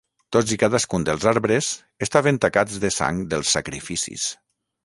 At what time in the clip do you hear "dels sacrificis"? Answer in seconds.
3.35-4.27